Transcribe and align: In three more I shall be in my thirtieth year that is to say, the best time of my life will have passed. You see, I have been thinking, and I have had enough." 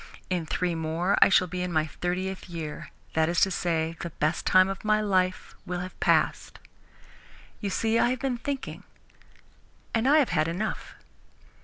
In 0.31 0.47
three 0.47 0.73
more 0.73 1.15
I 1.21 1.29
shall 1.29 1.45
be 1.45 1.61
in 1.61 1.71
my 1.71 1.85
thirtieth 1.85 2.49
year 2.49 2.89
that 3.13 3.29
is 3.29 3.39
to 3.41 3.51
say, 3.51 3.95
the 3.99 4.09
best 4.09 4.47
time 4.47 4.67
of 4.67 4.83
my 4.83 4.99
life 4.99 5.53
will 5.63 5.81
have 5.81 5.99
passed. 5.99 6.57
You 7.59 7.69
see, 7.69 7.99
I 7.99 8.09
have 8.09 8.19
been 8.19 8.39
thinking, 8.39 8.81
and 9.93 10.07
I 10.07 10.17
have 10.17 10.29
had 10.29 10.47
enough." 10.47 10.95